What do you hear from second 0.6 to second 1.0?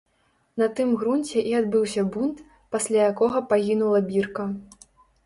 На тым